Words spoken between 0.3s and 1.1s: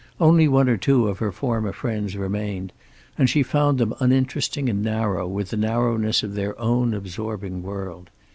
one or two